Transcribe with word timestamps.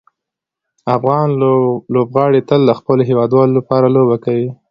افغان 0.95 1.27
لوبغاړي 1.93 2.41
تل 2.49 2.59
د 2.65 2.71
خپلو 2.79 3.01
هیوادوالو 3.09 3.57
لپاره 3.59 3.87
لوبه 3.95 4.17
کوي. 4.25 4.49